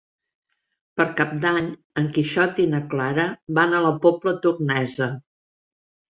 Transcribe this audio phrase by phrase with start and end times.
[0.99, 1.67] Per Cap d'Any
[2.01, 3.25] en Quixot i na Clara
[3.59, 5.11] van a la Pobla Tornesa.